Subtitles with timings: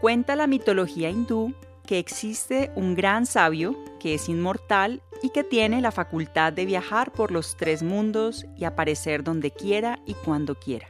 [0.00, 1.52] Cuenta la mitología hindú
[1.86, 7.12] que existe un gran sabio que es inmortal y que tiene la facultad de viajar
[7.12, 10.88] por los tres mundos y aparecer donde quiera y cuando quiera.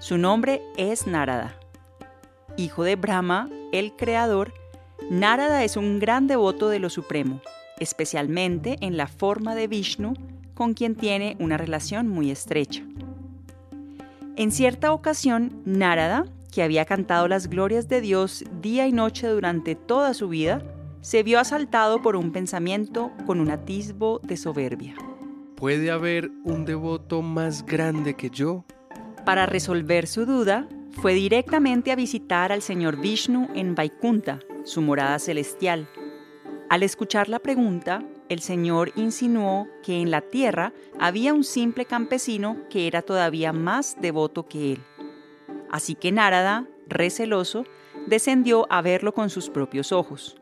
[0.00, 1.60] Su nombre es Narada.
[2.56, 4.52] Hijo de Brahma, el creador,
[5.08, 7.40] Narada es un gran devoto de lo supremo,
[7.78, 10.14] especialmente en la forma de Vishnu,
[10.54, 12.82] con quien tiene una relación muy estrecha.
[14.34, 16.24] En cierta ocasión, Narada
[16.56, 20.62] que había cantado las glorias de Dios día y noche durante toda su vida,
[21.02, 24.94] se vio asaltado por un pensamiento con un atisbo de soberbia.
[25.54, 28.64] ¿Puede haber un devoto más grande que yo?
[29.26, 35.18] Para resolver su duda, fue directamente a visitar al señor Vishnu en Vaikunta, su morada
[35.18, 35.86] celestial.
[36.70, 42.56] Al escuchar la pregunta, el señor insinuó que en la tierra había un simple campesino
[42.70, 44.80] que era todavía más devoto que él.
[45.70, 47.64] Así que Narada, receloso,
[48.06, 50.36] descendió a verlo con sus propios ojos.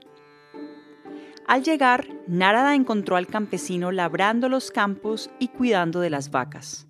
[1.47, 6.87] Al llegar, Narada encontró al campesino labrando los campos y cuidando de las vacas.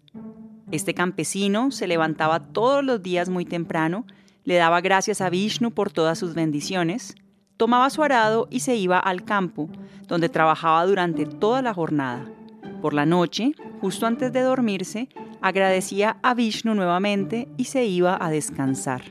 [0.70, 4.06] Este campesino se levantaba todos los días muy temprano,
[4.44, 7.16] le daba gracias a Vishnu por todas sus bendiciones,
[7.56, 9.68] tomaba su arado y se iba al campo,
[10.06, 12.24] donde trabajaba durante toda la jornada.
[12.80, 15.08] Por la noche, justo antes de dormirse,
[15.44, 19.02] agradecía a Vishnu nuevamente y se iba a descansar.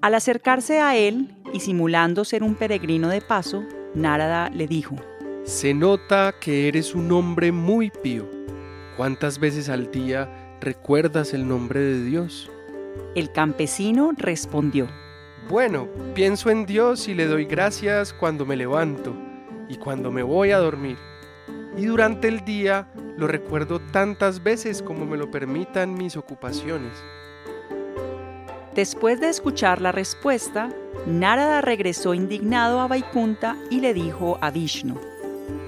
[0.00, 3.62] Al acercarse a él y simulando ser un peregrino de paso,
[3.94, 4.96] Narada le dijo,
[5.44, 8.28] Se nota que eres un hombre muy pío.
[8.96, 10.28] ¿Cuántas veces al día
[10.60, 12.50] recuerdas el nombre de Dios?
[13.14, 14.88] El campesino respondió,
[15.48, 19.14] Bueno, pienso en Dios y le doy gracias cuando me levanto
[19.68, 20.96] y cuando me voy a dormir
[21.76, 26.92] y durante el día lo recuerdo tantas veces como me lo permitan mis ocupaciones.
[28.74, 30.68] Después de escuchar la respuesta,
[31.06, 34.98] Narada regresó indignado a Vaikunta y le dijo a Vishnu: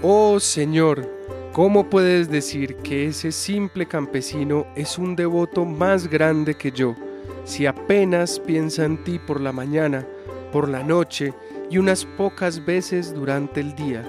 [0.03, 1.09] Oh Señor,
[1.53, 6.97] ¿cómo puedes decir que ese simple campesino es un devoto más grande que yo,
[7.45, 10.05] si apenas piensa en ti por la mañana,
[10.51, 11.33] por la noche
[11.71, 14.03] y unas pocas veces durante el día,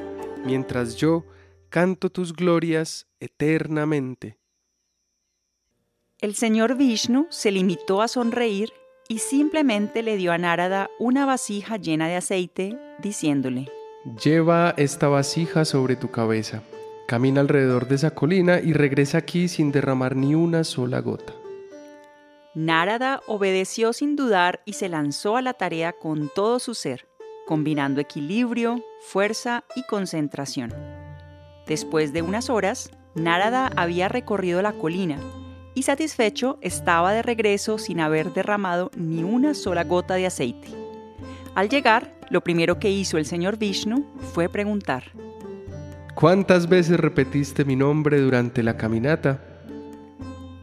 [0.44, 1.24] mientras yo
[1.70, 4.38] canto tus glorias eternamente.
[6.20, 8.74] El señor Vishnu se limitó a sonreír
[9.08, 13.70] y simplemente le dio a Narada una vasija llena de aceite, diciéndole,
[14.24, 16.64] Lleva esta vasija sobre tu cabeza,
[17.08, 21.34] camina alrededor de esa colina y regresa aquí sin derramar ni una sola gota.
[22.56, 27.08] Narada obedeció sin dudar y se lanzó a la tarea con todo su ser,
[27.46, 30.97] combinando equilibrio, fuerza y concentración.
[31.68, 35.18] Después de unas horas, Narada había recorrido la colina
[35.74, 40.70] y satisfecho estaba de regreso sin haber derramado ni una sola gota de aceite.
[41.56, 45.04] Al llegar, lo primero que hizo el señor Vishnu fue preguntar,
[46.16, 49.40] ¿Cuántas veces repetiste mi nombre durante la caminata?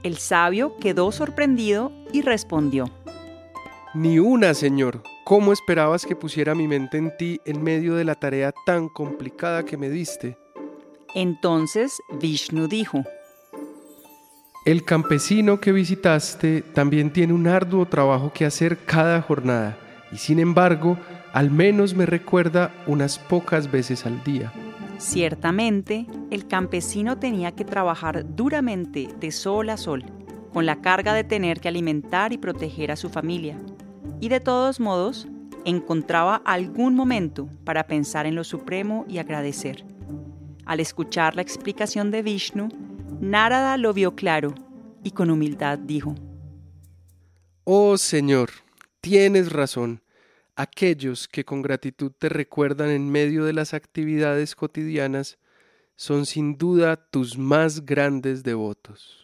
[0.02, 2.90] El sabio quedó sorprendido y respondió,
[3.94, 5.02] Ni una, señor.
[5.24, 9.64] ¿Cómo esperabas que pusiera mi mente en ti en medio de la tarea tan complicada
[9.64, 10.36] que me diste?
[11.14, 13.04] Entonces Vishnu dijo,
[14.64, 19.78] El campesino que visitaste también tiene un arduo trabajo que hacer cada jornada
[20.10, 20.98] y sin embargo
[21.32, 24.52] al menos me recuerda unas pocas veces al día.
[24.98, 30.04] Ciertamente, el campesino tenía que trabajar duramente de sol a sol,
[30.52, 33.58] con la carga de tener que alimentar y proteger a su familia.
[34.20, 35.26] Y de todos modos,
[35.64, 39.84] encontraba algún momento para pensar en lo supremo y agradecer.
[40.66, 42.68] Al escuchar la explicación de Vishnu,
[43.20, 44.54] Narada lo vio claro
[45.02, 46.14] y con humildad dijo,
[47.64, 48.50] Oh Señor,
[49.00, 50.02] tienes razón.
[50.56, 55.38] Aquellos que con gratitud te recuerdan en medio de las actividades cotidianas
[55.96, 59.23] son sin duda tus más grandes devotos.